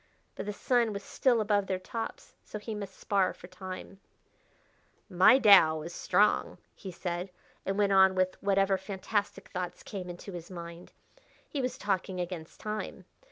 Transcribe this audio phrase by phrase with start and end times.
[0.33, 3.99] But the sun was still above their tops, so he must spar for time
[5.07, 7.29] "My Tao is strong," he said,
[7.67, 10.91] and went on with whatever fantastic thoughts came into his mind.
[11.47, 13.05] He was talking against time.